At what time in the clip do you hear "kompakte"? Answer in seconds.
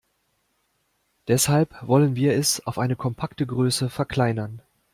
2.95-3.45